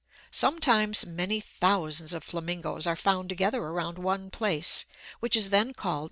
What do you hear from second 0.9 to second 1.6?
many